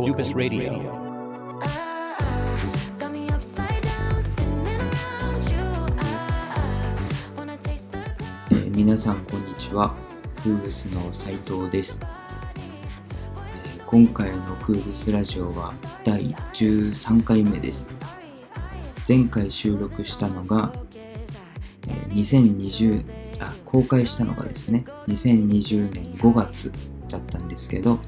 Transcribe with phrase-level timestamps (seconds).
[0.00, 0.72] Corpus Radio.
[8.48, 9.94] ー 皆さんこんにちは。
[10.42, 17.98] クーブスの斉藤です、えー今回のクーブスラジオは第13回目です。
[19.06, 20.72] 前回収録したのが、
[21.86, 23.04] えー2020
[23.40, 24.82] あ公開したのがですね。
[25.08, 26.72] 2020年5月
[27.10, 27.98] だったんですけど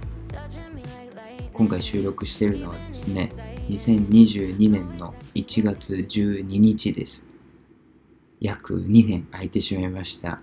[1.63, 3.31] 今回収録しているのはですね
[3.69, 7.25] 2022年の1月12日です
[8.41, 10.43] 約2年空いてしまいました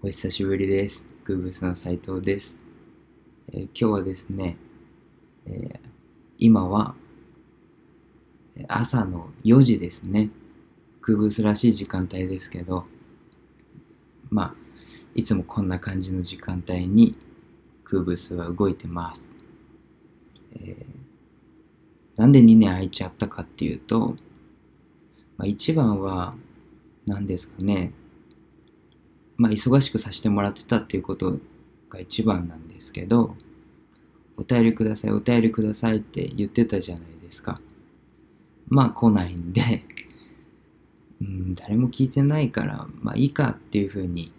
[0.00, 1.08] お久しぶりです。
[1.24, 2.56] グーブスの斉藤です。
[3.52, 4.56] えー今日はですね、
[5.46, 5.78] えー
[6.38, 6.94] 今は
[8.68, 10.30] 朝の4時ですね。
[11.02, 12.86] グーブスらしい時間帯ですけど、
[14.30, 14.54] まあ、
[15.16, 17.18] いつもこんな感じの時間帯に
[17.82, 19.27] クーブスは動いてます。
[20.54, 20.98] えー
[22.18, 24.16] なんで2年空いちゃったかっていうと、
[25.36, 26.34] まあ、一番は
[27.06, 27.92] 何ですかね、
[29.36, 31.38] まあ、忙しくさせてもらってたっていうこと
[31.88, 33.36] が一番なんですけど、
[34.36, 37.60] お便りください、お便りくださいって言ってたじゃないですか。
[38.66, 39.84] まあ来ないんで、
[41.22, 44.32] うん、誰も聞いてないから、まあいいかっていう風に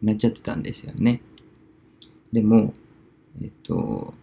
[0.00, 1.22] なっちゃってたんですよね。
[2.32, 2.72] でも、
[3.42, 4.14] えっと、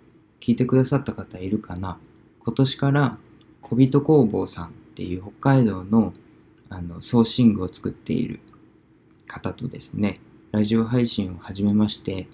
[0.44, 1.98] 聞いてくださった方いるかな？
[2.44, 3.18] 今年から
[3.62, 6.14] 小人工房さんっていう北海道の
[6.68, 8.42] あのソーシングを作っている
[9.26, 10.20] 方とですね、
[10.52, 12.28] ラジオ配信を始めまして、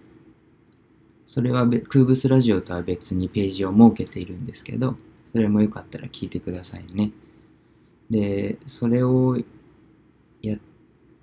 [1.28, 4.96] それはべ空ブスラジオとは別にページを設けているんですけど、
[5.32, 7.12] それもよかったら聞いてくださいね。
[8.10, 9.38] で、それを
[10.42, 10.60] やっ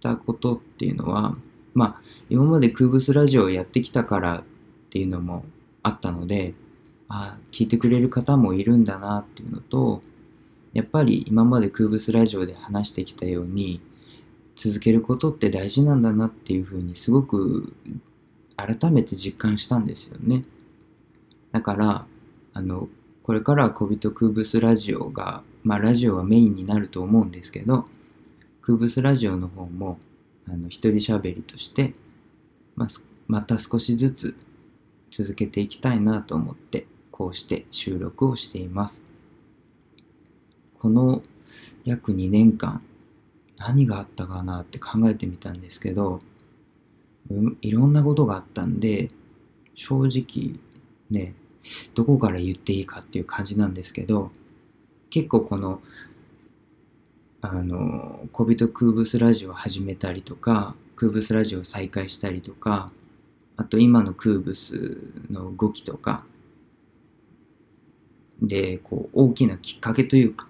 [0.00, 1.36] たことっていうのは、
[1.74, 4.44] まあ、今まで空ブスラジオをやってきたからっ
[4.90, 5.44] ていうのも
[5.82, 6.54] あったので、
[7.08, 10.02] あ聞いてくれる方もいるんだなっていうのと、
[10.72, 13.80] やっぱり今まで空ブスラジオで話してきたように、
[14.56, 17.74] 続けることって大事なんだなっていうふうにすごく
[18.56, 20.44] 改めて実感したんですよね。
[21.52, 22.06] だから、
[22.54, 22.88] あの、
[23.22, 27.84] これからは小人空ブスラジオが、まあラジオはメインになると思うんですけど、
[28.62, 29.98] 空ブスラジオの方も、
[30.48, 31.92] あの、一人喋りとして、
[32.76, 32.88] まあ、
[33.26, 34.36] また少しずつ
[35.10, 36.86] 続けていきたいなと思って、
[37.16, 39.00] こうして収録をしています。
[40.78, 41.22] この
[41.86, 42.82] 約2年間、
[43.56, 46.20] 何があったかなって考えてみたんですけど、
[47.62, 49.10] いろんなことがあったんで、
[49.74, 50.60] 正直
[51.10, 51.34] ね、
[51.94, 54.30] どこから言っていいかっていう感じなんですけど、
[55.08, 55.80] 結構この、
[57.40, 62.92] あの、小人空ブスラジオを始めたりとか、空ブスラジオを再開したりとか、
[63.56, 64.98] あと今の空ブス
[65.30, 66.26] の動きとか、
[68.42, 70.48] で、こう、大きなきっかけというか、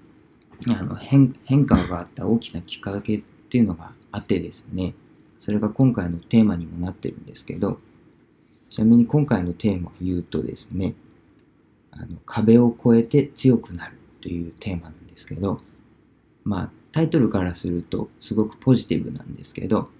[0.69, 4.95] あの変変化があった大きなきっかけっていうのがあってですね、
[5.39, 7.79] それが今回のテーマにもなってるんですけど、
[8.69, 10.95] ちなみに今回のテーマを言うとですね、
[11.91, 15.61] あの壁を越えて強くなるというテーマなんですけど、
[16.45, 19.91] まあタイトルからするとすごくポジティブなんですけど、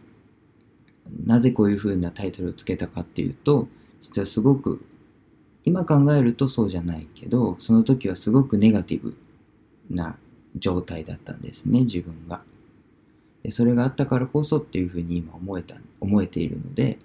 [1.25, 3.69] なぜこういう風なタイトルをつけたかっていうと、
[4.01, 4.85] 実はすごく
[5.67, 9.15] 今考えるとそうじゃないけど、その時はすごくネガティブ
[9.91, 10.17] な
[10.57, 12.43] 状態だったんですね、自分が。
[13.43, 16.99] でそれがあったからこそっていうふうに今思えた、思えているので、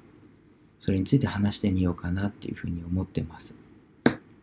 [0.79, 3.55] それについて話してみようかなっていうふうに思ってます。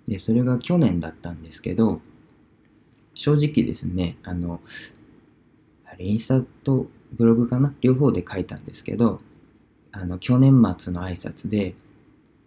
[0.09, 2.00] で、それが去年だったんですけど、
[3.15, 4.61] 正直ですね、あの、
[5.85, 9.21] あれ、インスタとブログかな両方で書いたんですけど、
[9.93, 11.75] あの、去年末の挨拶で、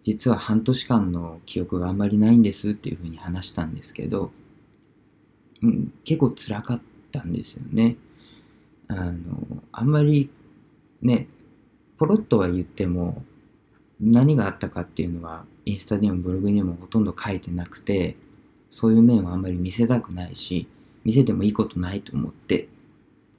[0.04, 4.32] 実は半年間の記憶があんまりないんですっていうふうに話したんですけど、
[5.62, 6.82] うん、結構辛かっ
[7.12, 7.96] たんですよね。
[8.88, 9.12] あの、
[9.70, 10.28] あんまり
[11.02, 11.28] ね、
[11.98, 13.22] ポロッとは言っても、
[14.00, 18.16] 何があったかっていうのは、インスタでもブログにもほとんど書いてなくて、
[18.70, 20.66] そういう面はあんまり見せたくないし、
[21.04, 22.68] 見せてもいいことないと思って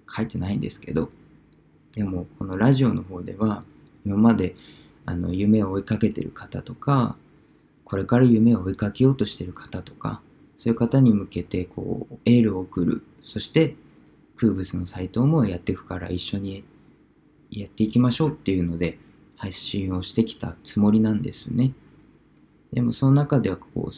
[0.09, 1.09] 書いてないんですけど、
[1.93, 3.63] でもこのラジオの方では、
[4.05, 4.55] 今まで
[5.05, 7.15] あの夢を追いかけてる方とか、
[7.83, 10.21] これから夢を追いかけようとしてる方とか、
[10.57, 13.03] そういう方に向けてこうエールを送る。
[13.23, 13.75] そして
[14.35, 16.63] 空物のサイトもやっていくから一緒に
[17.51, 18.97] やっていきましょうっていうので
[19.35, 21.73] 配信をしてきたつもりなんですね。
[22.71, 23.91] でもその中ではこう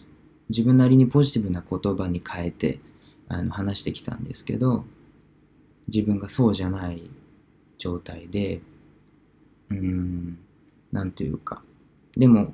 [0.49, 2.79] 自分なりにポジティブな言葉に変えて
[3.27, 4.85] あの話してきたんですけど
[5.87, 7.01] 自分がそうじゃない
[7.77, 8.61] 状態で
[9.69, 10.37] うーん
[10.91, 11.61] なんというか。
[12.17, 12.53] でも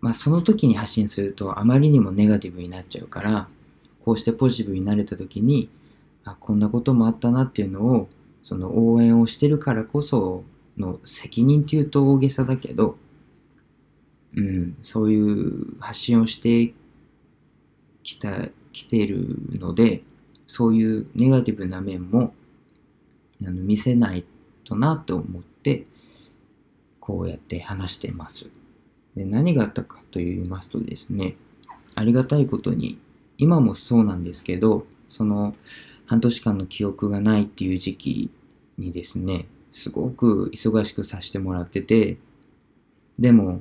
[0.00, 3.48] まあその時に発信するとあまりにもネガティブになっちゃうから、
[4.04, 5.70] こうしてポジティブになれた時に、
[6.24, 8.08] あ、こんなこともあったなっていうのを、
[8.42, 10.44] その応援をしてるからこそ
[10.76, 12.98] の責任っていうと大げさだけど、
[14.36, 16.74] うん、そういう発信をして
[18.02, 20.02] きた、きてるので、
[20.46, 22.34] そういうネガティブな面も
[23.42, 24.24] あの見せない
[24.64, 25.84] となと思って、
[27.04, 28.48] こうやって話してます。
[29.14, 31.36] で何があったかと言いますとですね、
[31.94, 32.98] ありがたいことに、
[33.36, 35.52] 今もそうなんですけど、その
[36.06, 38.30] 半年間の記憶がないっていう時期
[38.78, 42.16] にですね、すごく忙しくさせてもらってて、
[43.18, 43.60] でも、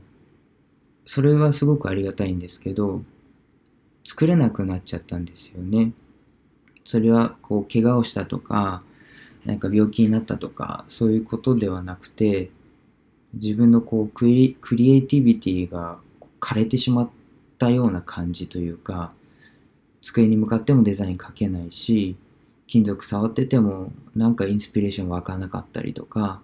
[1.05, 3.01] それはすごくありがたいんですけど、
[4.05, 5.91] 作れなくなっちゃったんですよね。
[6.85, 8.81] それは、こう、怪我をしたとか、
[9.43, 12.49] なんか病気になったとか、そういうことではなくて、
[13.33, 15.99] 自分のこうクリ、クリエイティビティが
[16.39, 17.09] 枯れてしまっ
[17.57, 19.13] たような感じというか、
[20.01, 22.15] 机に向かってもデザイン描けないし、
[22.67, 26.41] 金属触っててもなんかインスピレーション湧かなかったりとか、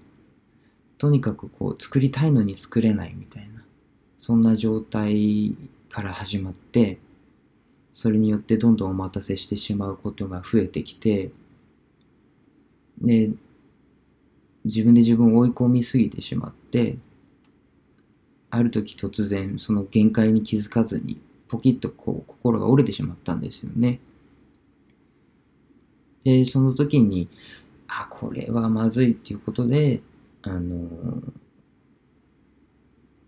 [0.97, 3.63] とにかくこう作りたいのに作れないみたいな、
[4.17, 5.55] そんな状態
[5.89, 6.99] から始まって、
[7.93, 11.31] それによってどんどんお待たせしてしまうことが増えてきて、
[13.01, 13.31] で、
[14.65, 16.58] 自分で自分を追い込みすぎてしまって、
[18.51, 23.99] ある時突然その限界に気づかずにポキッとこう心が折れてしまったんですよね。
[26.23, 27.27] で、その時に、
[27.87, 30.01] あ、これはまずいっていうことで、
[30.43, 30.87] あの、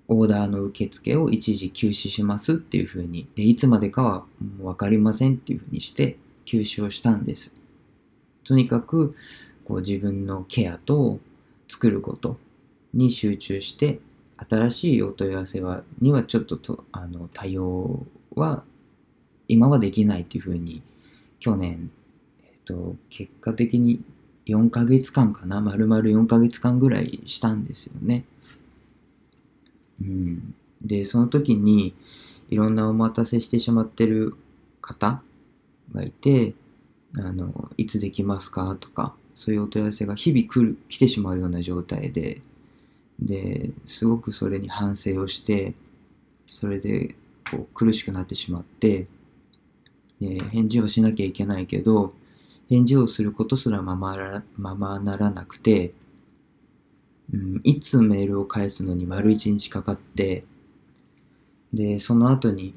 [0.07, 4.25] オーダーの受付を一時休止しますっていうふうに、で、いつまでかは
[4.57, 7.53] もうわかりませんっていうふうにして休止をしたんです。
[8.44, 9.15] とにかく、
[9.63, 11.19] こう自分のケアと
[11.69, 12.37] 作ること
[12.93, 13.99] に集中して、
[14.49, 18.63] 新しいお問い合わせはにはちょっととあの対応は
[19.47, 20.81] 今はできないっていうふうに
[21.39, 21.91] 去年、
[22.43, 24.01] えっと結果的に
[24.47, 28.25] 4ヶ月間かな丸々4ヶ月間ぐらいしたんですよね。
[30.01, 31.94] うん、でその時に
[32.49, 34.35] いろんなお待たせしてしまってる
[34.81, 35.21] 方
[35.94, 36.55] がいて
[37.15, 42.41] あのいつできますかとかそういうお問い合わせが日々来る来てしまうような状態で
[43.21, 45.73] ですごくそれに反省をして
[46.50, 47.15] それで
[47.50, 49.07] こう苦しくなってしまって
[50.19, 52.13] で返事をしなきゃいけないけど
[52.69, 55.94] 返事をすることすらままらままならなくて、
[57.33, 60.45] うん、いつメールを返すのに丸一日かかって
[61.73, 62.73] でその後に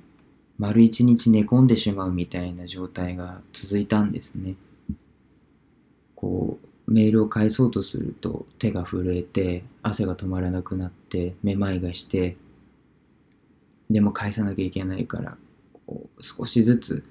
[0.59, 4.55] 丸一日寝込んでしまうみたいな状態が続いたんですね。
[6.15, 12.37] こうメールを返そうとすると手が震えて汗が止まらなくなってめまいがして
[13.91, 15.37] でも返さなきゃいけないから
[16.21, 17.05] 少しずつ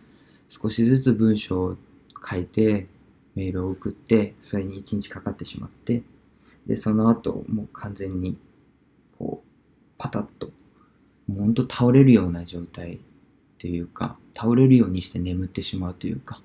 [0.49, 1.77] 少しずつ文章を
[2.29, 2.87] 書いて
[3.35, 6.03] メールを送ってそれに一日かかってしまって
[6.67, 8.37] でその後もう完全に
[9.17, 9.47] こう
[9.97, 10.51] パタッと
[11.27, 12.99] もうほんと倒れるような状態
[13.57, 16.41] というか倒れるようにして眠ってしまうというか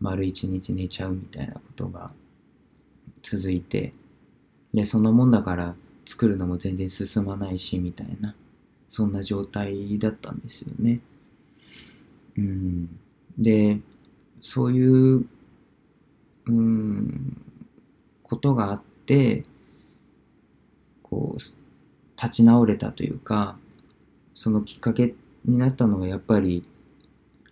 [0.00, 2.12] 丸一日寝ちゃうみたいなことが
[3.22, 3.92] 続いて
[4.72, 5.74] でそのもんだから
[6.06, 8.34] 作るのも全然進まないしみたいな
[8.88, 11.00] そんな状態だったんですよね。
[12.36, 12.98] うん、
[13.38, 13.80] で
[14.40, 15.26] そういう
[16.46, 17.36] うん
[18.22, 19.44] ことがあって
[21.02, 21.38] こう
[22.16, 23.56] 立ち直れたというか
[24.34, 25.14] そのきっかけ
[25.44, 26.68] になったのはやっぱり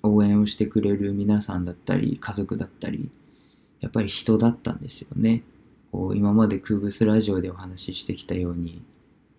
[0.02, 3.10] 応援をしてくれる皆さんだったり家族だったり
[3.80, 5.42] やっぱり人だったんですよね。
[5.96, 8.82] こう今までクーブスラジオでお話ししてきたように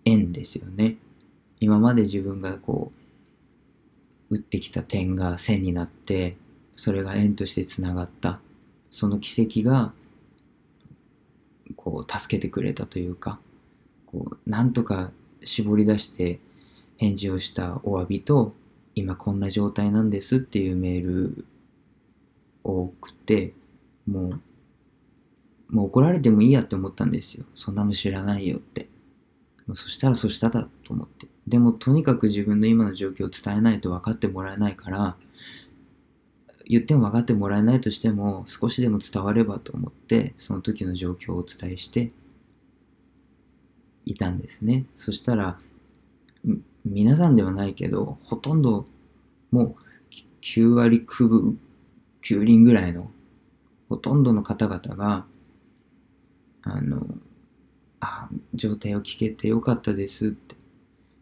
[0.06, 0.96] 縁ですよね。
[1.60, 2.92] 今まで自分がこ
[4.32, 6.36] う打ってきた点が線になって
[6.76, 8.40] それが縁としてつながった
[8.90, 9.94] その奇跡が
[11.76, 13.40] こう助けてくれたというか
[14.08, 15.12] こうなんとか
[15.44, 16.40] 絞り出して
[16.98, 18.56] 返事をしたお詫びと
[18.96, 21.46] 今こんな状態なんですっていうメール
[22.64, 23.54] を送って
[24.08, 24.42] もう
[25.70, 27.46] もう怒られてもいいやって思ったんですよ。
[27.56, 28.88] そんなの知らないよって。
[29.74, 31.28] そしたらそしただと思って。
[31.48, 35.16] でもとにかく自分の今の状況を伝えないと分かってもらえないから
[36.66, 42.12] 言っても分かってもらえないとしても少しでも伝わればと思ってその時の状況をお伝えして
[44.06, 44.86] いたんですね。
[44.98, 45.58] そしたら
[46.86, 48.86] 皆さんではないけどほとんど
[49.52, 49.78] も
[50.12, 51.60] う9割9分
[52.24, 53.10] 9厘ぐらいの
[53.90, 55.26] ほとんどの方々が
[56.76, 57.06] あの
[58.00, 60.58] あ状態を聞けてよかったですって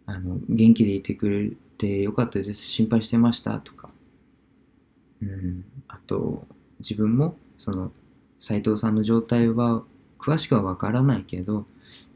[0.06, 2.56] あの、元気でいてくれてよかったです。
[2.56, 3.90] 心配してましたとか。
[5.22, 5.66] うん。
[5.88, 6.46] あと、
[6.80, 7.92] 自分も、その、
[8.40, 9.84] 斉藤さんの状態は、
[10.20, 11.66] 詳しくはわからないけど、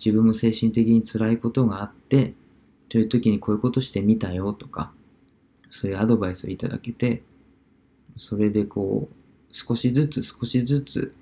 [0.04, 2.34] 自分も精神的に辛いことがあって、
[2.90, 4.92] という時にこういうことしてみたよとか、
[5.70, 7.24] そういうアドバイスをいただけて、
[8.18, 9.16] それでこう、
[9.52, 11.14] 少しずつ少しずつ、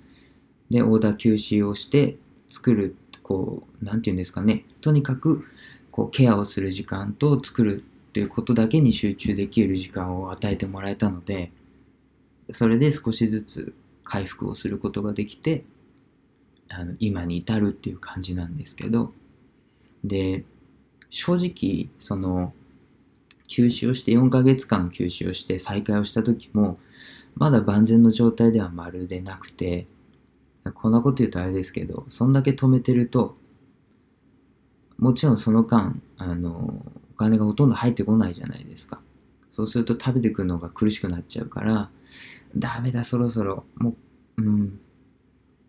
[0.70, 2.16] で、オーダー吸収をして
[2.48, 4.64] 作る、こう、なんていうんですかね。
[4.80, 5.42] とにかく、
[5.90, 11.52] こう、ケアをする時間と作るっていうことだけに集中できる時間を与えてもらえたので、
[12.50, 15.64] それで少しずつ回復をすることができて、
[16.70, 19.12] あの今に至るっていう感じなんですけど、
[20.04, 20.44] で、
[21.10, 22.52] 正直、その、
[23.46, 26.78] 休止をして、4ヶ月間休止をして再開をした時も、
[27.34, 29.86] まだ万全の状態ではまるでなくて、
[30.72, 33.36] こんなこと言うとあれですけど、そんだけ止めてると、
[34.98, 39.00] もちろんその間、あの、お金がほとんど入ってこないじゃないですか。
[39.52, 41.90] そうすると食べてくるのが苦しくなっちゃうから、
[42.56, 43.94] ダメだ、そろそろ、も
[44.36, 44.80] う、うん、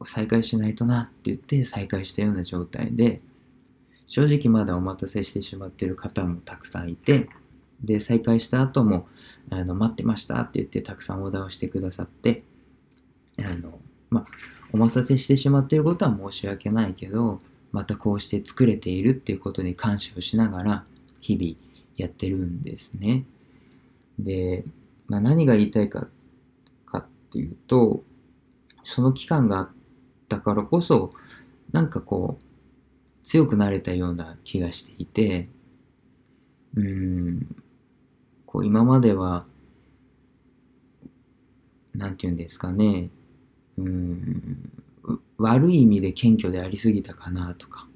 [0.06, 3.22] 再開しないとなって言って再開したような状態で、
[4.08, 7.29] 正直まだお待たせしてしまってる方もたくさんいて、
[7.84, 9.08] で、再開した後も、
[9.50, 12.44] あの、待ってましたって言ってたくさんオーダーをしてくださって、
[13.38, 13.79] あの、
[14.10, 14.25] まあ、
[14.71, 17.39] お待たせしてしまっていることは申し訳ないけど、
[17.71, 20.83] またこうして作れているっていうことに感謝をしながら、
[21.21, 21.55] 日々
[21.97, 23.25] やってるんですね。
[24.17, 24.63] で、
[25.07, 26.07] まあ、何が言いたいか、
[26.85, 28.03] かっていうと、
[28.83, 29.69] その期間があっ
[30.27, 31.11] たからこそ、
[31.71, 32.43] なんかこう、
[33.23, 35.49] 強くなれたような気がしていて、
[36.75, 37.55] うん、
[38.45, 39.45] こう今までは、
[41.93, 43.09] なんて言うんですかね、
[43.86, 44.71] うん、
[45.38, 47.88] 悪い意味で謙虚でありすぎたかなとか、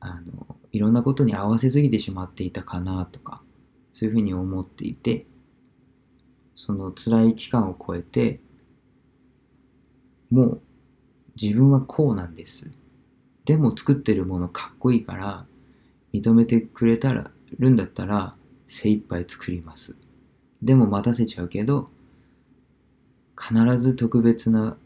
[0.00, 0.92] あの、いろん。
[0.92, 3.42] なことに合わせすぎてしまっていたかなとか、
[3.92, 5.26] そういうふうに思っていて、
[6.54, 8.40] その辛い期間を超えて、
[10.30, 10.60] もう
[11.40, 12.34] 自分はこうなん。
[12.34, 12.70] です。
[13.44, 15.46] でも作ってるものかっこいいから、
[16.12, 17.76] 認めてくれたら、るん。
[17.76, 19.96] だったら精一杯作ります。
[20.62, 21.90] でも待たせちゃうけど、
[23.40, 24.76] 必ず特別な、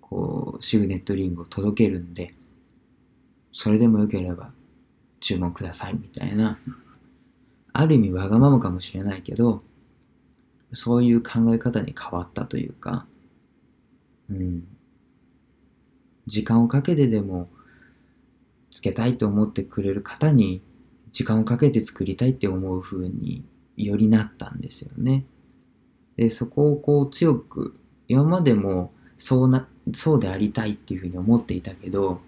[0.00, 2.34] こう、シグネットリングを届けるんで、
[3.52, 4.52] それでもよければ
[5.20, 6.58] 注文くださいみたいな、
[7.72, 9.62] ある意味わがままかもしれないけど、
[10.74, 13.06] そういう考え方に変わったというか、
[14.30, 14.66] うん。
[16.26, 17.48] 時間をかけてでも
[18.70, 20.62] つけたいと思ってくれる方に
[21.12, 23.44] 時間をかけて作りたいって思う風に
[23.76, 25.24] よりなったんですよね。
[26.16, 27.74] で、そこをこう強く、
[28.08, 32.20] 今までもそうな、そうでありたいっていう風に思っていたけど、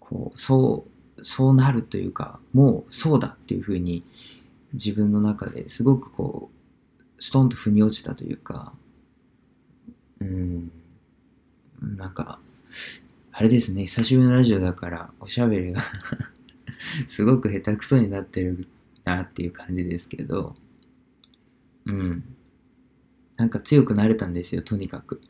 [0.00, 0.84] こう、そ
[1.16, 4.04] う、そうなるというか、もうそうだっていう風に
[4.74, 8.72] 自分の中ですごくこう、ストンと腑に落ちたというか、
[10.20, 10.70] うん、
[11.96, 12.38] なんか、
[13.32, 15.82] あれですね、久しぶりのラジオだから、おしゃべりが
[17.08, 18.68] すごく下手くそになってる
[19.04, 20.54] なっていう感じですけど、
[21.86, 22.24] うん。
[23.36, 25.20] なんか強くなれたんですよ、とにかく。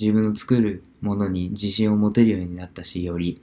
[0.00, 3.42] 自分の作るものに自信を持てるようになったし、より。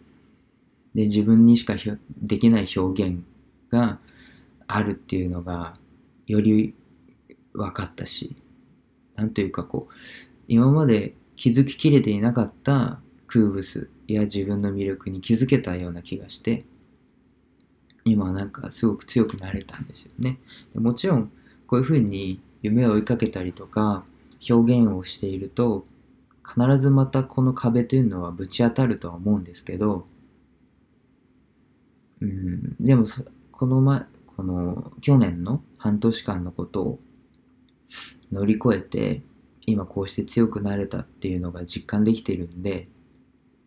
[0.96, 1.76] で、自分にしか
[2.22, 3.24] できない表現
[3.70, 4.00] が
[4.66, 5.74] あるっていうのが、
[6.26, 6.74] より
[7.54, 8.36] 分かったし、
[9.16, 9.94] なんというかこう、
[10.48, 16.66] 今まで気づききれていなかったクーブスや自分の魅力に気づけたような気がして、
[18.06, 20.40] 今なんかすごく強くなれたんですよね。
[20.74, 21.32] もちろん、
[21.68, 24.04] こういうふうに夢を追いかけたりとか、
[24.50, 25.86] 表現をしていると、
[26.48, 30.08] 必ずまたこの壁というのはぶち当たるとは思うんですけど、
[32.22, 33.06] うん、でも、
[33.52, 37.00] この前、この去年の半年間のことを
[38.32, 39.22] 乗り越えて、
[39.66, 42.88] 今こうして強くなれたっていうのが実感できてるんで、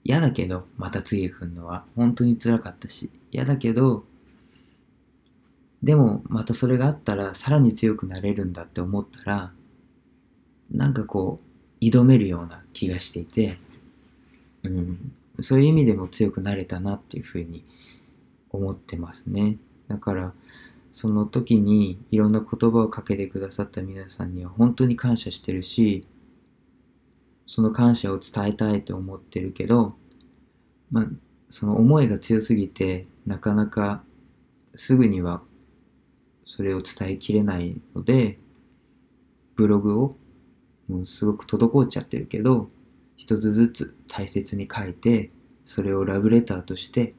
[0.02, 4.04] 嫌だけど、また次へ来るのは本当に辛かったし、嫌だけど、
[5.82, 9.52] でもまたそれがあったらさらに強くなれるんだって思ったら、
[10.70, 11.40] なんかこ
[11.80, 13.58] う、挑めるような気がしていて、
[14.62, 17.64] うん、そういう意味でも強くなれたなっていうふうに
[18.50, 19.56] 思ってますね。
[19.88, 20.34] だから、
[20.92, 26.06] その時にいろんな言葉をかけてくださった皆さんには本当に感謝してるし、
[27.46, 29.94] その感謝を伝えたいと思ってるけど、
[30.90, 31.06] まあ、
[31.49, 34.02] その思いが強すぎて、なかなか
[34.75, 35.42] すぐには
[36.50, 38.40] それを伝えきれないので、
[39.54, 40.16] ブログを
[40.88, 42.69] もうすごく滞っちゃってるけど、
[43.16, 45.30] 一つずつ大切に書いて、
[45.64, 47.14] それをラブレターとして、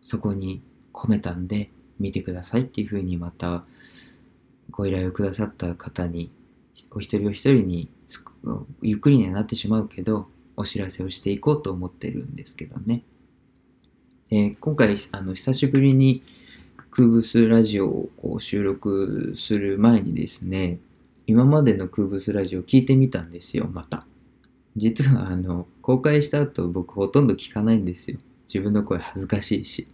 [0.00, 3.64] そこに込めたんで見てくださいっていうふうにまた
[4.70, 6.28] ご依頼をくださった方に
[6.92, 7.90] お一人お一人に
[8.80, 13.02] ゆっくりにはなってしまうけどお知らせをしていこうと思ってるんですけどね。
[14.30, 16.22] えー今回あの久しぶりに
[16.92, 20.78] 空ブスラジオをこう収録する前にですね
[21.26, 24.06] 今までの空ブスラジオを聞いてみたんですよまた。
[24.76, 28.18] 実はあの公開した後僕ほとんど聞かないんですよ。
[28.46, 29.88] 自分の声恥ずかしいし。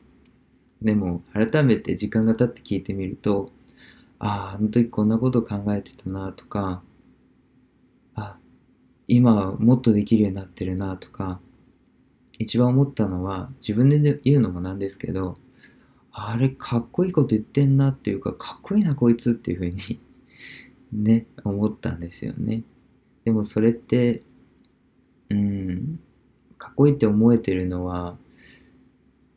[0.83, 3.52] でも改めて時間が経って聞いてみると
[4.19, 6.83] あああの時こんなこと考えてたなとか
[8.17, 8.38] あ
[9.07, 11.40] 今はもっとできるようになってるなとか
[12.40, 15.37] 一番思ったのは自分で言うのもなんですけど
[16.21, 20.01] あれかっこいいこと言ってんなっていうかかっこいいなこいつっていうふうに
[20.93, 22.65] ね思ったんですよね。
[23.25, 24.23] でもそれって
[25.31, 26.01] うん
[26.57, 28.19] かっこいいって思えてるのは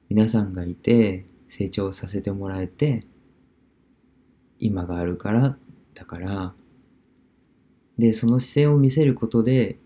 [0.09, 3.05] 皆さんがいて成長させてもらえて
[4.59, 5.57] 今があるから
[5.93, 6.53] だから
[7.99, 9.77] でその姿勢を見せることで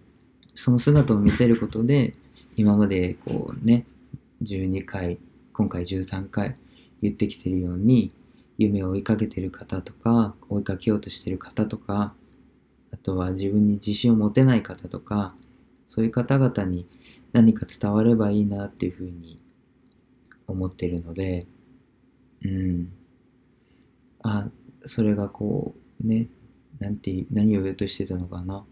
[0.56, 2.14] その姿を見せることで
[2.56, 3.86] 今までこうね
[4.44, 5.20] 12回
[5.52, 6.56] 今回13回
[7.02, 8.12] 言ってきてるように
[8.58, 12.16] 夢を追いかけてる方とか追いかけようとしてる方とか
[12.92, 15.34] あとは自分に自信を持てない方とか
[15.88, 16.88] そういう方々に
[17.34, 19.42] 何か伝わればいいなっていうふうに
[20.48, 21.46] 思ってるので
[22.44, 22.92] うん。
[24.22, 24.48] あ
[24.86, 26.28] それがこうね
[26.80, 28.66] なんていう何を言おうとしてたのかな。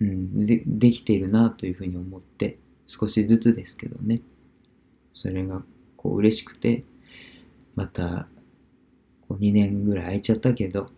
[0.00, 4.20] うんでできているなというふうに思って少しずつですけどね。
[5.14, 5.62] それが
[5.96, 6.84] こう嬉しくて
[7.76, 8.26] また
[9.30, 10.88] 2年ぐらい空いちゃったけど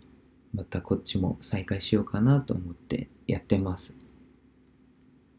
[0.54, 3.94] またこっちも再開しようかなと思ってやってます。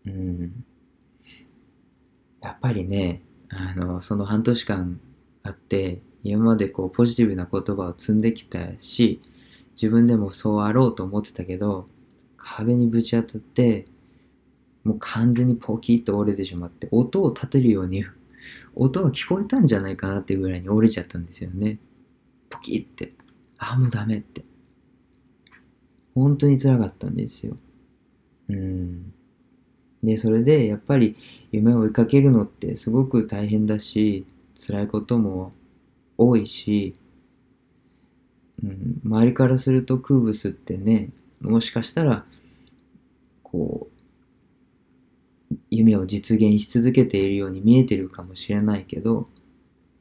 [0.05, 0.63] うん。
[2.41, 4.99] やっぱりねあのその半年間
[5.43, 9.21] あって今までこうポジティブな言葉を積んできたし
[9.71, 11.87] 自分でもそうあろうと思ってたけど
[12.37, 13.85] 壁にぶち当たって
[14.83, 18.03] もう完全にポキッと折れてしまって音を立てるように
[18.75, 21.79] 音が聞こえたんじゃないかなっていうぐらいに折れちゃったんですよね。
[22.49, 23.13] ポキって。
[23.57, 24.43] あもうダメって。
[26.15, 27.55] 本当に辛かったんですよ。
[28.49, 29.13] うん。
[30.03, 31.15] でそれでやっぱり
[31.51, 35.51] 夢を追いかけるのってすごく大変だし辛いことも
[36.17, 36.95] 多いし、
[38.63, 41.09] うん、周りからするとクーブスってね
[41.41, 42.25] もしかしたら
[43.43, 43.98] こう
[45.71, 49.29] 夢を実現し続けているように見えてるかもしれないけど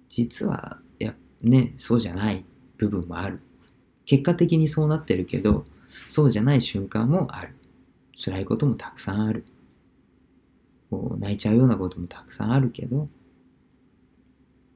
[0.09, 2.45] 実はやねそうじゃない
[2.77, 3.41] 部分もある。
[4.07, 5.67] 結果的にそうなってるけど
[6.09, 7.55] そうじゃない瞬間もある。
[8.17, 9.45] 辛いこともたくさんある。
[10.91, 13.09] こう泣いちゃうようなこともたくさんあるけど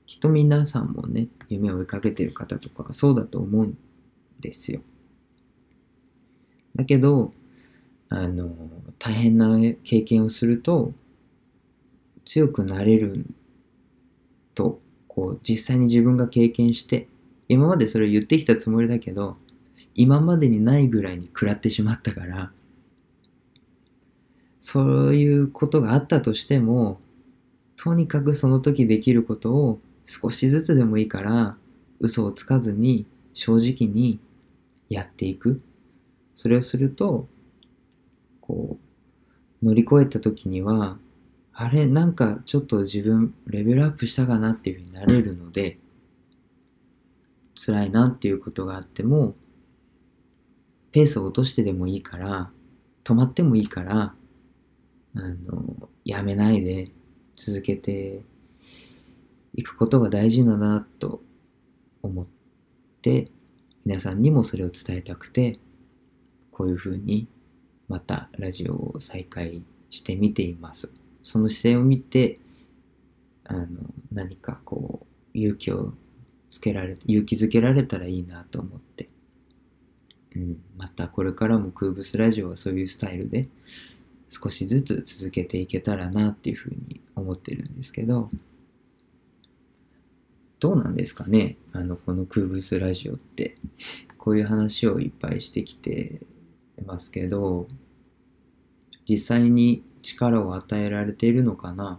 [0.07, 3.79] きっと皆さんもね夢を追いかけてる方とかはそうだと思うん
[4.41, 4.81] ですよ。
[6.77, 7.33] だけど
[8.15, 8.55] あの
[8.99, 9.49] 大変な
[9.85, 10.93] 経験をすると
[12.27, 13.25] 強くなれる
[14.55, 17.09] とこう実際に自分が経験して
[17.49, 19.39] 今までそれを言ってきたつもりだけど
[19.95, 22.53] 今までにないぐらいに食らってしまったから
[24.61, 27.01] そういうことがあったとしても
[27.77, 31.57] とにかくその時できることを少しずつでもいいから
[31.99, 34.21] 嘘をつかずに正直に
[34.91, 35.63] やっていく。
[36.35, 37.27] それをすると
[38.53, 38.77] こ
[39.63, 40.99] う乗り越えた時には
[41.55, 45.79] あれなんかちょっと自分レベルアップしたかなっていうふうになれるので
[47.55, 49.35] 辛いなっていうことがあっても
[50.91, 52.51] ペースを落としてでもいいから
[53.05, 54.15] 止まってもいいから
[55.15, 56.85] あのやめないで
[57.37, 58.21] 続けて
[59.55, 61.23] いくことが大事だなと
[62.03, 62.27] 思っ
[63.01, 63.31] て
[63.87, 65.59] 皆さんにもそれを伝えたくて
[66.51, 67.29] こういうふうに
[67.93, 70.91] またラジオを再開してみています。
[71.23, 72.39] その姿勢を見て
[73.45, 73.67] あの
[74.11, 75.93] 何かこう勇気を
[76.51, 79.11] つけられ勇気づけられたらいいなと思って、
[80.35, 83.47] うん、またこれからも空ブスラジオはそういうスタイルで
[84.31, 88.31] 少しずつ続けていけたらなっていうふうに思ってるんですけど
[90.61, 91.57] どうなんですかね？
[91.73, 93.57] あのこの空ブスラジオって。
[94.19, 96.21] こういう話をいっぱいしてきて
[96.87, 97.67] ますけど
[99.09, 101.99] 実際に力を与えられているのかな？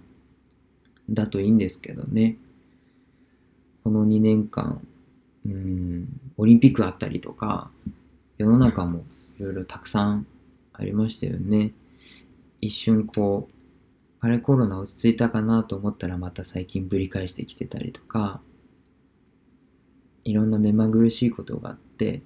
[1.09, 2.37] だといいんですけどね。
[3.83, 4.85] この2年間
[5.45, 7.69] うんオリンピックあったりとか
[8.37, 9.03] 世の中も
[9.39, 10.25] いろいろたくさん
[10.71, 11.71] ありましたよね。
[12.61, 13.53] 一瞬こう
[14.21, 18.39] あれコロナ落ち着いたかなと思ったらまた最近ぶり返してきてたりとか
[20.23, 22.21] いろんな目まぐるしいことがあって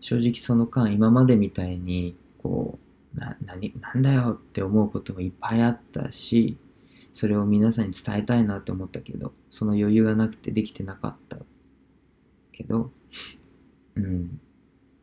[0.00, 6.56] 正直その間今までみたいにこうな何なんだよって思うこともいっぱいあったし
[7.12, 11.38] それを皆さんに伝えたいなって思ったけどその余裕がなくてできてなかった
[12.52, 12.90] けど
[13.96, 14.40] うん。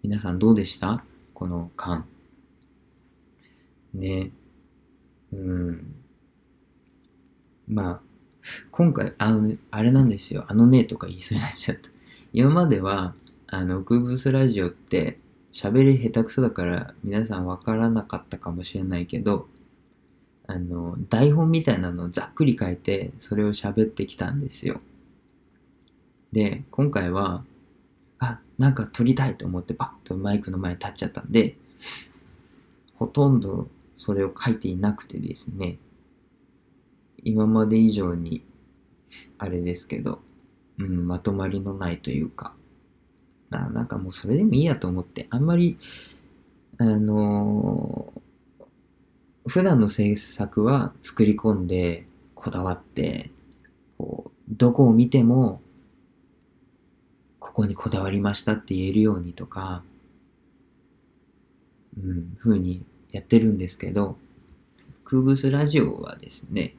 [0.01, 1.03] 皆さんどうでした？
[1.33, 2.05] この間。
[3.93, 4.31] ね。
[5.33, 5.95] うん。
[7.67, 7.99] まあ
[8.71, 10.45] 今回あのあれなんですよ。
[10.47, 11.89] あのねとか言いそうになっちゃった。
[12.31, 13.13] 今までは
[13.47, 15.19] あのクーブスラジオって
[15.57, 19.47] 喋り下手くそだから皆さんわからなかったかもしれないけど
[20.45, 24.81] あの台本みたいなのをざっくり書いてそれを喋ってきたんですよ。
[26.31, 27.43] で今回は
[28.19, 31.55] あなんか撮りたいと思ってパッとマイクの前に立っちゃったんで
[32.93, 33.67] ほとんど
[33.97, 35.79] それを書いていなくてですね。
[37.23, 38.43] 今まで以上に
[39.39, 40.19] あれですけど、
[40.77, 42.53] うん、まとまりのないというか。
[43.49, 45.77] ななんかもうそれでもいいやと思ってあんまり
[46.77, 48.21] あのー
[49.47, 52.05] 普段の制作は作り込んで
[52.35, 53.31] こだわって
[53.97, 55.61] こうどこを見ても
[57.39, 59.83] ここにこだわりましたって言えるようにとか
[61.97, 64.17] うん風にやってるんですけど
[65.05, 66.75] クーブスラジオはですね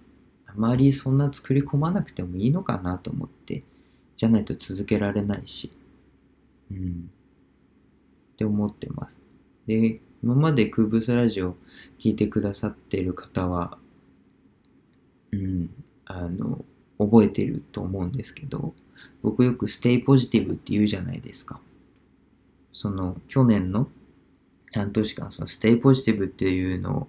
[0.46, 3.62] あまりそんな作り込まなくてもいいのかなと思って
[4.16, 5.70] じゃないと続けられないし
[6.70, 7.10] うん
[8.32, 9.16] って思ってます
[9.66, 11.56] で今までクーブスラジオ
[11.98, 13.78] 聞いてくださってる方は、
[15.32, 15.70] うん、
[16.06, 16.64] あの、
[16.98, 18.74] 覚えてると思うんですけど、
[19.22, 21.60] 僕よくステイポジティブって言うじゃないですか。
[22.72, 23.88] その、去年の
[24.72, 27.08] 半年間、そのステイポジティブっていうのを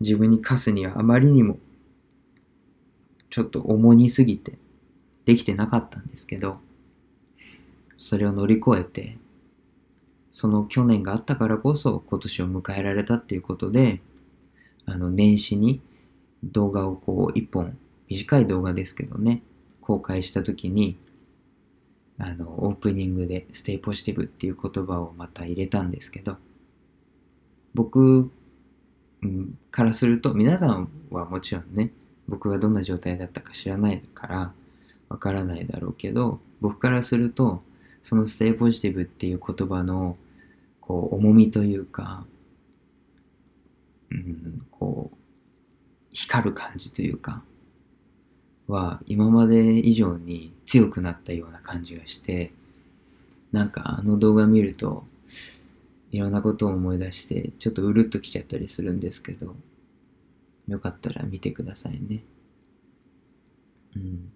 [0.00, 1.58] 自分に課すにはあまりにも
[3.30, 4.56] ちょっと重荷すぎて
[5.24, 6.60] できてなかったんですけど、
[7.98, 9.18] それを乗り越えて、
[10.32, 14.00] その去年があったからこそ今年を迎えられたっていうことで、
[14.84, 15.80] あの、年始に
[16.44, 17.76] 動画をこう一本、
[18.08, 19.42] 短い動画ですけどね、
[19.80, 20.96] 公開した時に、
[22.18, 26.36] あの、オープニングで Stay Positive っていう言葉をまた入れたんですけど、
[27.74, 28.30] 僕、
[29.70, 31.92] からすると、皆さんはもちろんね、
[32.28, 34.52] 僕がどんな状態だったか知らないから、
[35.08, 37.62] わからないだろうけど、僕からすると、
[38.06, 40.16] その Stay Positive っていう言葉の、
[40.80, 42.24] こう、重みというか、
[44.12, 45.16] うん、こう、
[46.12, 47.42] 光る感じというか、
[48.68, 52.52] は今まで以上に強くなったような感じがして、
[53.50, 55.04] なんかあの動画見ると、
[56.12, 59.56] いろんなことを思い出して、ちょっとうるっときちゃったりするんですけど、
[60.68, 62.22] よかったら見てくださいね。
[63.96, 64.30] うん。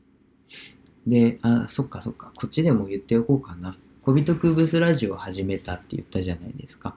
[1.06, 3.76] で、あ、そっかそっか、こっちでも言っておこうかな。
[4.02, 6.96] 小人クーブスラジオを始めたって言ったじゃないですか。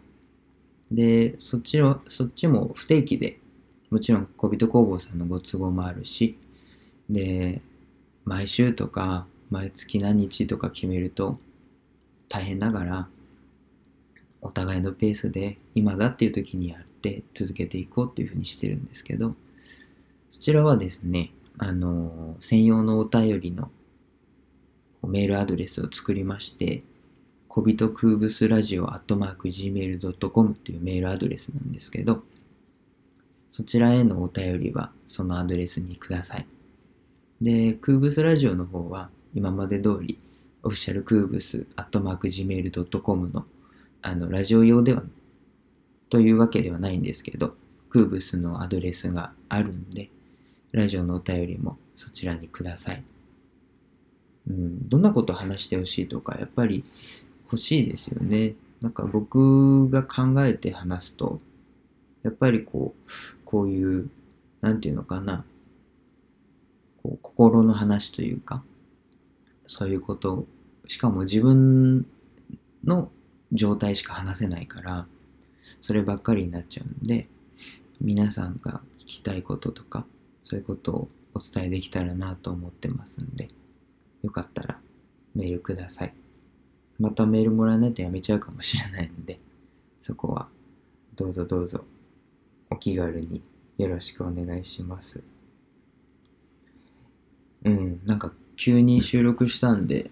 [0.92, 3.40] で、そっちの、そっちも不定期で、
[3.90, 6.38] もちろん小人工房さんのご都合もあるし、
[7.10, 7.62] で、
[8.26, 11.40] 毎週とか、毎月何日とか決めると
[12.30, 13.08] 大変ながら、
[14.42, 19.36] お互いのペースで今だっていう時にやって続けていこうっていうふうにしてるんですけど、
[20.32, 23.72] そちらはですね、あの、専用のお便りの
[25.08, 26.84] メールアドレスを作りまして、
[27.48, 32.24] 小人クーブスラジオアットマーク Gmail.com っていうメールアドレスなんですけど、
[33.52, 36.48] そちらへのお便りはそのアドレスにください。
[37.42, 40.18] で、クーブスラジオの方は今まで通り、
[40.64, 43.46] オフィシャルクーブスアットマーク Gmail.com の
[44.02, 45.04] あのラジオ用では
[46.10, 47.56] というわけではないんですけど、
[47.90, 50.08] クーブスのアドレスがあるんで、
[50.72, 53.04] ラジオのお便りもそちらにください。
[54.48, 56.84] うん、どんなこと話してほしいとか、やっぱり
[57.46, 58.56] 欲しいですよね。
[58.82, 61.40] なんか僕が考えて話すと、
[62.24, 63.12] やっぱりこう、
[63.46, 64.10] こういう、
[64.62, 65.46] なんていうのかな、
[67.02, 68.64] こう心の話というか、
[69.68, 70.46] そういうこと、
[70.88, 72.06] しかも自分
[72.84, 73.10] の
[73.52, 75.06] 状態しか話せないから、
[75.82, 77.28] そればっかりになっちゃうんで、
[78.02, 80.06] 皆さんが聞きたいこととか、
[80.44, 83.48] そういうことをお伝えできたらなと思ってますんで、
[84.24, 84.80] よかったら
[85.36, 86.14] メールください。
[87.00, 89.40] またメールもらわないとやめちゃうかもしれないので、
[90.02, 90.48] そこは
[91.16, 91.84] どうぞどうぞ
[92.70, 93.42] お気軽に
[93.78, 95.22] よろしくお願いします。
[97.66, 100.10] うん、なんか急に収録したんで、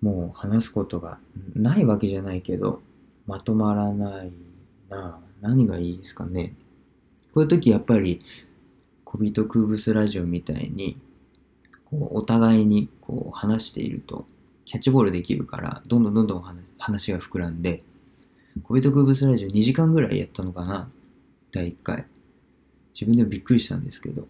[0.00, 1.18] もう話すことが
[1.54, 2.82] ないわけじゃないけど、
[3.26, 4.32] まとまらない
[4.88, 6.54] な何がいいですかね。
[7.32, 8.20] こういう時やっぱり、
[9.04, 10.96] 小人クーブスラジオみたいに、
[12.00, 14.26] こうお互いにこう話していると
[14.64, 16.42] キャッチボールできるから、どんどんどんどん
[16.78, 17.82] 話が膨らんで、
[18.62, 20.88] 小人空物ラジオ2時間ぐらいやったのかな？
[21.52, 22.06] 第1回。
[22.94, 24.26] 自分でもびっくりしたんですけど、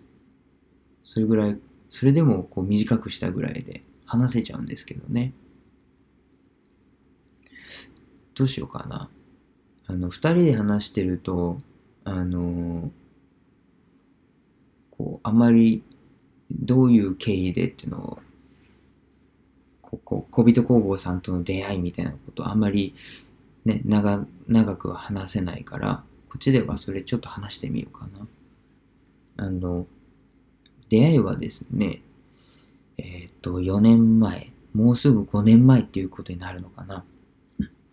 [1.04, 5.32] それぐらい、それでもこう短くしたぐらいで話せちゃうんですけどね。
[8.34, 9.08] どうしようかな。
[9.86, 11.60] あの、二人で話してると、
[12.04, 12.90] あの
[14.90, 15.82] こう、あまり
[16.50, 18.18] どういう経緯でっていうのを、
[19.82, 22.94] ここ小人工房さんとの出会いみたいなことあんまり
[23.64, 28.06] ね、長、長くは話せないから、こっちではそれちょっと話してみようか
[29.38, 29.46] な。
[29.46, 29.86] あの、
[30.90, 32.02] 出会いはですね、
[32.98, 37.04] えっ、と、4年前、もうすぐ5年前っていうことになるのかな。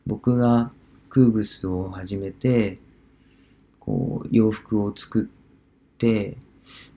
[0.05, 0.71] 僕が
[1.09, 2.79] クーブスを始めて、
[3.79, 6.35] こう、洋服を作って、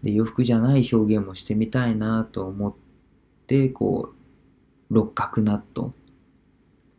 [0.02, 2.74] で、洋服じゃない表現もしてみたいなと思っ
[3.46, 5.92] て、こう、六角ナット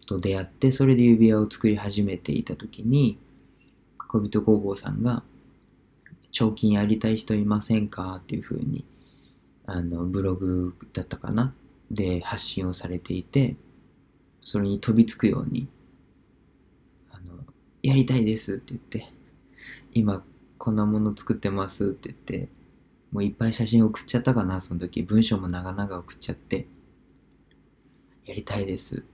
[0.08, 3.18] と出会って、それで指輪を作り始めていた時に、
[3.98, 5.24] 小人工房さんが、
[6.32, 8.20] 彫金やりたい人いませんか？
[8.22, 8.84] っていう風に、
[9.66, 11.54] あの、ブログだったかな？
[11.92, 13.56] で発信をされていて、
[14.42, 15.68] それに飛びつくように、
[17.12, 17.44] あの、
[17.84, 19.12] やりたいですって言って、
[19.94, 20.24] 今
[20.58, 22.50] こんなもの作ってますって言って、
[23.16, 25.02] もういっぱい写真送っちゃったかな、その時。
[25.02, 26.68] 文章も長々送っちゃって、
[28.26, 29.06] やりたいです。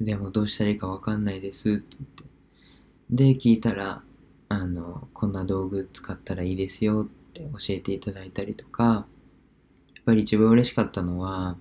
[0.00, 1.96] でもどうしたらいいかわかんないですって
[3.10, 3.34] 言って。
[3.34, 4.04] で、聞いたら、
[4.48, 11.56] あの、こんな道具使ったらいいですよって教えていただいたりとか、やっぱり一番嬉しかったのは、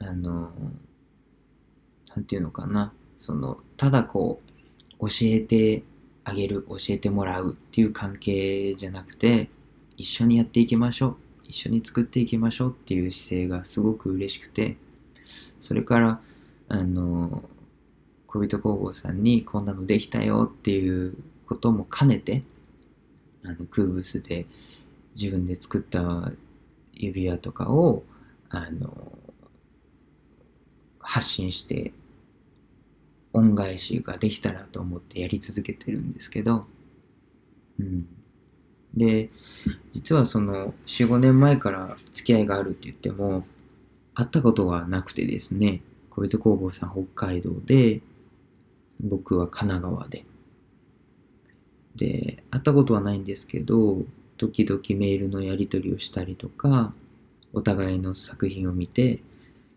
[0.00, 0.50] あの、
[2.08, 4.40] なんていうのかな、その、ただこ
[4.98, 5.84] う、教えて
[6.24, 9.48] あげる、教えてもらうっていう関係じゃなくて、
[9.96, 11.16] 一緒にやっていきましょう、
[11.48, 14.76] 一緒に作っていきましょうっていう姿勢がすごく嬉しくて、
[15.60, 16.20] それから、
[16.68, 17.42] あの、
[18.26, 22.42] 小人工房さんにこんなのできたよっていうことも兼ねて、
[23.44, 24.46] あの、クーブスで
[25.16, 26.32] 自分で作った
[26.94, 28.04] 指輪とかを、
[28.50, 29.18] あの、
[30.98, 31.92] 発信して、
[33.32, 36.66] 恩返しができたらと思ってやり続けてるんですけど、
[37.78, 38.15] うん。
[38.96, 39.30] で、
[39.92, 43.46] 実はその4、5年前から付き合いがあるって言っても、
[44.14, 48.00] 会ったことがなくてですね、小人工房さん北海道で、
[49.00, 50.24] 僕は神奈川で。
[51.96, 53.98] で、会ったことはないんですけど、
[54.38, 56.92] 時々メールのやり取りをしたりとか、
[57.52, 59.20] お互いの作品を見て、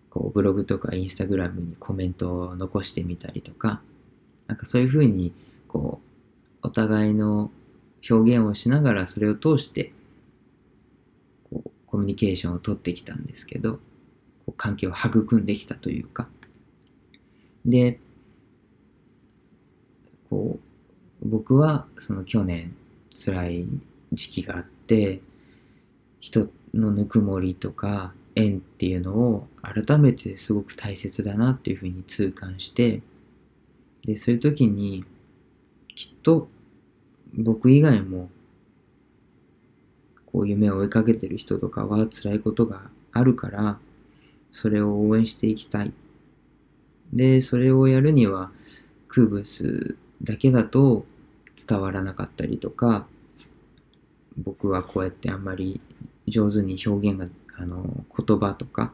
[0.10, 3.82] こうブログとかインスタグラムにコメントを残してみたりとか、
[4.47, 5.34] なんかそういうふうに、
[5.67, 5.99] こ
[6.63, 7.51] う、お互いの
[8.07, 9.91] 表現をしながらそれを通して、
[11.49, 13.79] こう、コミュニケーションを取ってきたんですけど、こ
[14.49, 16.29] う関係を育んできたというか。
[17.65, 17.99] で、
[20.29, 20.59] こ
[21.21, 22.75] う、僕はその去年
[23.12, 23.65] 辛い
[24.13, 25.21] 時期があって、
[26.19, 33.01] 人のぬくもりとか縁っていうのを改めてすごく大切だなっていうふうに痛感して、
[34.05, 35.03] で、そういう時に
[35.95, 36.47] きっと
[37.36, 38.30] 僕以外も
[40.32, 43.80] こう夢を追いかけてる人とかは辛いことがあるから、
[44.52, 45.94] それを応援していきたい。
[47.13, 48.52] で、それをやるには、
[49.08, 51.06] クーブスだけだと
[51.68, 53.08] 伝わらなかったりとか、
[54.38, 55.82] 僕はこうやってあんまり
[56.28, 58.94] 上手に表現が、あの、言葉とか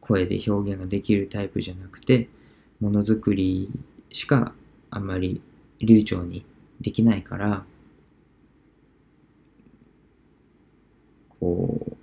[0.00, 2.28] 声で表現ができるタイプじゃなくて、
[2.80, 3.70] ものづくり
[4.10, 4.54] しか
[4.90, 5.42] あんまり
[5.80, 6.44] 流暢に
[6.80, 7.64] できないから、
[11.40, 11.96] こ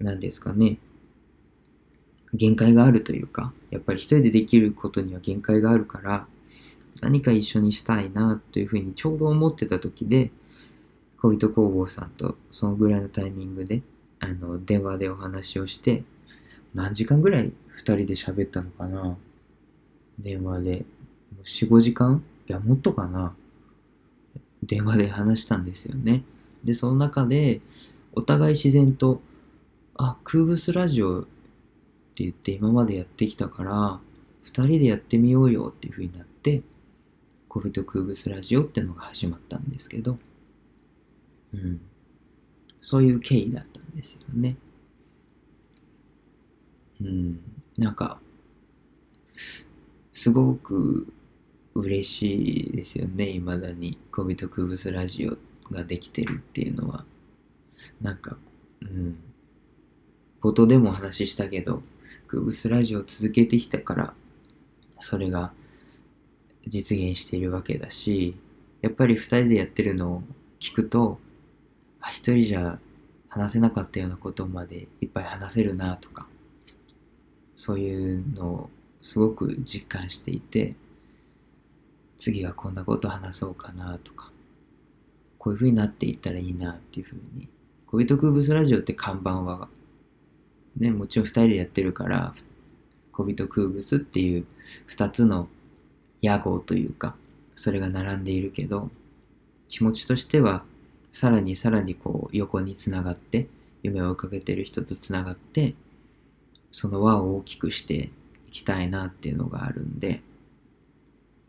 [0.00, 0.78] う、なんですかね、
[2.34, 6.26] 限界があるというか、やっぱり一人でできることには限界があるから、
[7.00, 10.30] 何か一緒にしたいなというふうにちょうど思ってた時で、
[11.20, 13.82] 小人工房さんとそのぐらいのタイミングで、
[14.20, 16.04] あの、電話でお話をして、
[16.74, 19.16] 何時間ぐらい二人で喋ったのかな
[20.18, 20.84] 電話で。
[21.44, 22.22] 4、5時間？
[22.48, 23.34] いや、もっとかな
[24.62, 26.24] 電話で話したんですよね。
[26.64, 27.60] で、その中で、
[28.12, 29.20] お互い自然と、
[29.94, 31.28] あ、クーブスラジオって
[32.24, 34.00] 言って今までやってきたから、
[34.42, 36.62] 二人でやってみようよっていう風になって、
[37.48, 40.18] コビとクーブスラジオってのが始まったんですけど、
[41.54, 41.80] うん。
[42.80, 44.56] そういう経緯だったんですよね。
[47.00, 47.40] うん。
[47.78, 48.20] なんか、
[50.12, 51.12] すごく
[51.74, 53.98] 嬉しいですよね、未だに。
[54.10, 55.36] コビとクーブスラジオ
[55.72, 57.04] ができてるっていうのは。
[58.00, 58.36] なんか、
[58.82, 59.16] うん。
[60.40, 61.82] 冒頭でもお話ししたけど、
[62.26, 64.14] クーブスラジオを続けてきたから、
[64.98, 65.52] それが
[66.66, 68.36] 実現しているわけだし、
[68.80, 70.22] やっぱり二人でやってるのを
[70.58, 71.18] 聞くと、
[72.00, 72.78] あ、一人じゃ
[73.28, 76.26] 話せなかったようなことまでいっぱい話せるなとか、
[77.56, 80.74] そういうのをすごく実感していて、
[82.18, 84.30] 次はこんなこと話そうかなとか、
[85.38, 87.48] こういう風になっていったらいいなっていう風に。
[87.92, 89.68] 恋人クーブスラジオって看板は、
[90.78, 92.32] ね、もちろん二人でやってるから、
[93.12, 94.46] 恋人クーブスっていう
[94.86, 95.46] 二つの
[96.22, 97.14] 屋号というか、
[97.54, 98.90] それが並んでいるけど、
[99.68, 100.64] 気持ちとしては、
[101.12, 103.46] さらにさらにこう横につながって、
[103.82, 105.74] 夢を追いかけてる人とつながって、
[106.72, 108.08] その輪を大きくして
[108.48, 110.22] いきたいなっていうのがあるんで、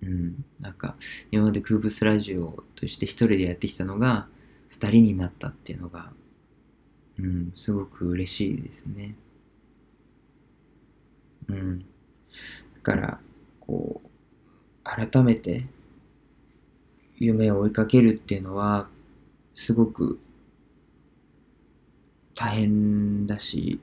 [0.01, 0.95] うん、なんか
[1.31, 4.27] 今までクーブスラジオとして一人でやってきたのが
[4.67, 6.11] 二人になったっていうのが、
[7.19, 9.15] うん、すごく嬉しいですね。
[11.47, 11.79] うん。
[11.79, 11.85] だ
[12.81, 13.19] から、
[13.59, 14.09] こう、
[14.83, 15.65] 改めて
[17.17, 18.87] 夢を追いかけるっていうのは、
[19.55, 20.19] すごく
[22.35, 23.79] 大変だし、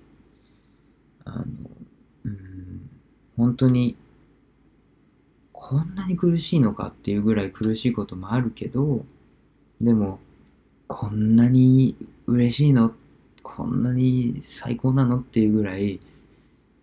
[1.24, 1.46] あの、
[2.24, 2.90] うん、
[3.36, 3.96] 本当に
[5.70, 9.04] こんなに苦しいのかっていうぐらい苦しいこともあるけど、
[9.80, 10.18] でも、
[10.88, 11.94] こんなに
[12.26, 12.92] 嬉しいの
[13.42, 16.00] こんなに最高なのっていうぐらい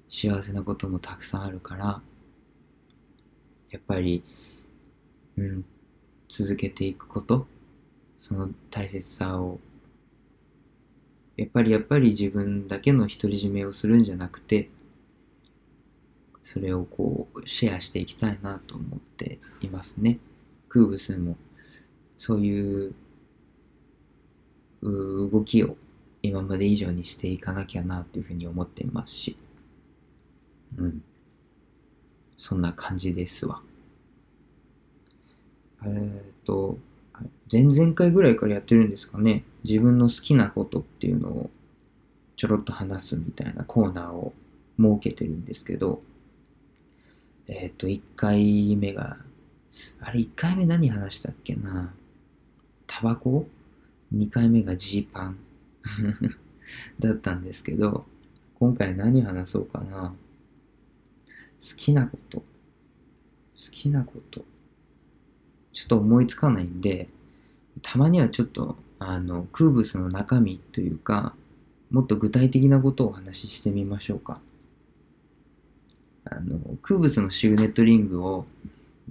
[0.10, 2.02] 幸せなこともたくさんあるから、
[3.72, 4.24] やっぱり、
[5.38, 5.66] うん、
[6.30, 7.48] 続けていくこと、
[8.20, 9.60] その大切さを、
[11.36, 14.70] やっぱりやっぱり自分だけの独り占めをするんじゃなくて、
[16.44, 20.18] それをこうシェアしていきたいなと思っていますね。
[20.70, 21.36] クーブスも
[22.18, 22.94] そういう
[24.82, 25.76] 動きを
[26.24, 29.38] 今まで以上にしていかなきゃなというふうに思っていますし、
[30.78, 31.02] うん。
[32.36, 33.62] そんな感じですわ。
[35.84, 36.78] えーっと、
[37.52, 39.44] 前々回ぐらいからやってるんですかね。
[39.64, 41.50] 自分の好きなことっていうのを
[42.36, 44.34] ちょろっと話すみたいなコーナーを
[44.80, 46.02] 設けてるんですけど、
[47.48, 49.18] えっ、と、1回目が、
[50.02, 51.94] あれ、1回目何話したっけな
[52.86, 53.48] タバコ
[54.14, 55.38] ?2 回目がジーパン
[57.00, 58.06] だったんですけど、
[58.56, 60.14] 今回何話そうかな
[61.60, 62.40] 好きなこと。
[62.40, 62.46] 好
[63.72, 64.46] きなこと。
[65.74, 67.08] ちょっと思いつかないんで、
[67.82, 71.36] たまにはちょっと、あの、クーブスの中身というか、
[71.92, 74.40] もっと具体的なことをお話ししてみましょうか。
[76.26, 78.46] あの、クーブスのシグネットリングを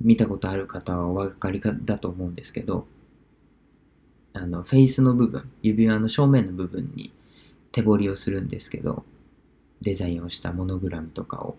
[0.00, 2.86] 見たことある方はお分かりかだと思うんですけど、
[4.36, 7.10] あの、フェイスの部分、指輪の正面の部分に
[7.72, 9.04] 手彫りをするんですけど、
[9.80, 11.56] デザインをしたモノグラムとかを。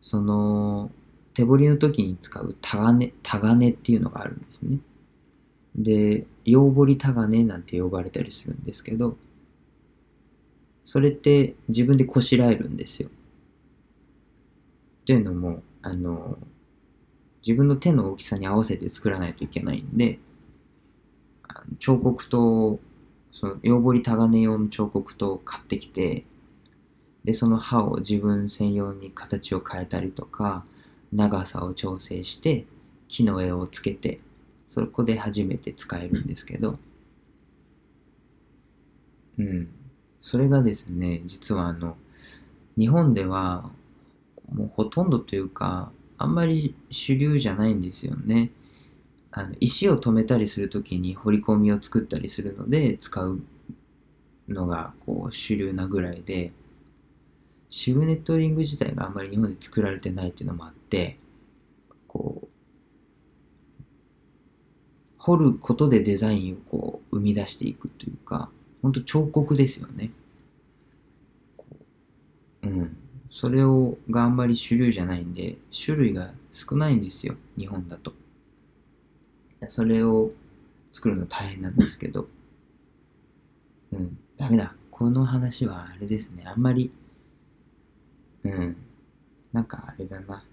[0.00, 0.90] その、
[1.34, 4.78] 手彫りの時に使うタガネ、タガネっていうのがあるんですね。
[5.76, 9.16] で、ヨウボリタガネなんて呼ばれたりするんですけど、
[10.84, 13.08] それって自分でこしらえるんですよ。
[15.06, 16.36] というのも、あの、
[17.46, 20.18] 自分の手の大きさに合わせて作らないといけないんで、
[21.78, 22.78] 彫刻刀、
[23.32, 26.24] その、ヨウボリタガネ用の彫刻刀を買ってきて、
[27.24, 30.64] で、その刃を自分専用に形を変えたりとか、
[31.12, 32.66] 長さを調整して、
[33.08, 34.20] 木の絵をつけて、
[34.68, 36.78] そこで初めて使えるんですけど、
[39.38, 39.68] うん。
[40.20, 41.96] それがですね、実はあの、
[42.76, 43.70] 日本では、
[44.52, 48.50] もうほとんどというか、あんまり主流じゃないんですよね。
[49.32, 53.42] あの石を止めたりするときに彫り込みを作ったりするので使う
[54.48, 56.52] のがこう主流なぐらいで、
[57.68, 61.18] シグネットリング自体があんまり日本で作られてないっていうのもあって、
[62.06, 62.48] こう、
[65.18, 68.50] 彫ることでデザインをこう生み出していくというか、
[68.82, 70.10] 本当彫刻ですよね。
[72.62, 72.96] ううん。
[73.30, 78.12] それをがあんまり主流じゃないんで、種類が少ないんですよ、日本だと。
[79.68, 80.30] それを
[80.90, 82.28] 作るの大変なんですけど、
[83.92, 84.74] うん、ダメだ。
[84.90, 86.90] この話はあれですね、あんまり、
[88.44, 88.76] うん、
[89.52, 90.44] なんかあれだな。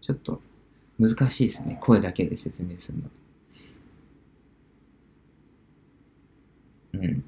[0.00, 0.40] ちょっと
[0.98, 3.04] 難しいですね、声だけで説明するの。
[6.94, 7.24] うん。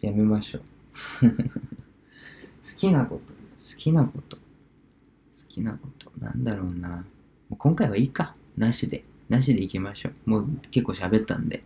[0.00, 0.62] やめましょう。
[1.30, 4.42] 好きなこと、好きなこと、好
[5.48, 7.04] きなこと、なんだろうな。
[7.56, 8.34] 今回はいいか。
[8.56, 9.04] なしで。
[9.28, 10.30] なしでいきましょう。
[10.30, 11.62] もう結構喋ったんで。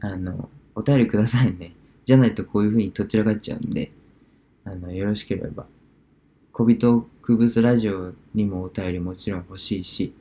[0.00, 1.74] あの、お便りくださいね。
[2.04, 3.92] じゃないとこういう風にとっちらかっちゃうんで、
[4.64, 5.66] あの、よろしければ、
[6.52, 10.14] 小人空物ラジオにもお便りもちろん欲しいし、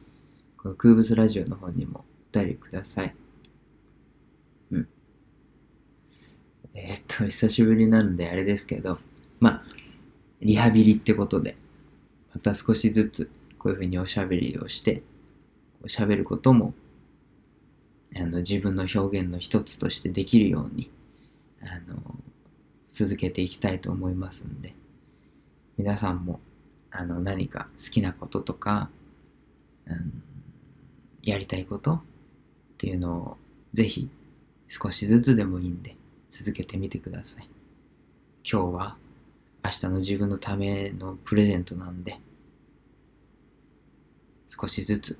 [0.57, 3.15] この空物ラジオの方にもお便りください。
[4.71, 4.88] うん。
[6.73, 8.99] えーっと、久しぶりなのであれですけど、
[9.39, 9.63] まあ、
[10.41, 11.55] リハビリってことで、
[12.34, 13.29] また少しずつ
[13.62, 15.03] こういうふうにおしゃべりをして、こ
[15.84, 16.74] う喋ることも、
[18.16, 20.89] あの、自分の表現の一つとしてできるように、
[21.62, 22.01] あの、
[22.89, 24.74] 続けていきたいと思いますんで、
[25.78, 26.39] 皆さんも、
[26.89, 28.89] あの、何か好きなこととか、
[29.86, 30.24] うん、
[31.22, 32.01] やりたいことっ
[32.80, 33.38] ていうのを、
[33.76, 34.09] ぜひ、
[34.70, 35.95] 少しずつでもいいんで、
[36.30, 37.47] 続けてみてください。
[38.43, 38.97] 今日は、
[39.64, 42.18] 明日の自分のためのプレゼントなんで、
[44.54, 45.18] 少しずつ、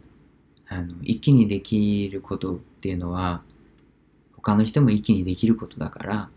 [0.68, 3.42] あの、一気にできることっていうのは、
[4.36, 6.30] 他の人も一気にできることだから、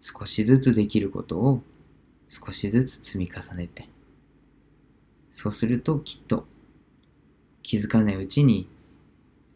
[0.00, 1.62] 少しずつできることを
[2.28, 3.88] 少しずつ積み重ねて、
[5.32, 6.46] そうするときっと
[7.64, 8.68] 気づかないうちに、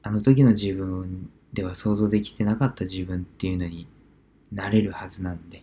[0.03, 3.87] あの時の自分では想像できてなかった自分っていうのに
[4.51, 5.63] なれるはずなんで、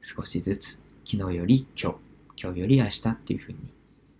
[0.00, 1.98] 少しずつ昨日より今日、
[2.42, 3.77] 今日より明日っていうふうに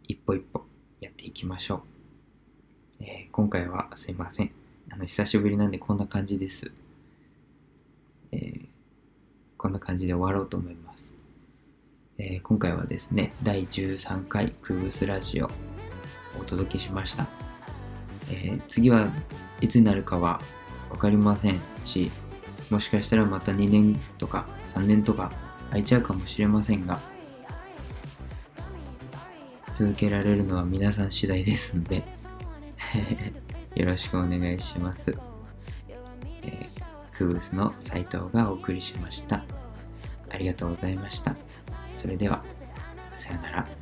[0.08, 0.64] 一歩一歩
[1.00, 3.04] やっていきましょう。
[3.04, 4.50] えー今回はすいません。
[4.90, 6.72] あの、久しぶりなんでこんな感じです。
[8.32, 8.68] えー
[9.56, 11.14] こんな感じで終わろうと思います。
[12.18, 15.50] えー今回はですね、第13回クーブスラジオを
[16.40, 17.28] お届けしました。
[18.30, 19.10] え次は
[19.60, 20.40] いつになるかは
[20.90, 22.10] 分かりませんし、
[22.70, 25.32] もしかしたらまた2年とか3年とか
[25.70, 26.98] 空いちゃうかもしれませんが、
[29.78, 32.02] 続けられるのは皆さん次第ですんで、
[33.76, 35.16] よろしくお願いします。
[36.42, 39.44] えークーブスの斉藤がお送りしました。
[40.30, 41.36] ありがとうございました。
[41.94, 42.44] それでは、
[43.16, 43.77] さよなら。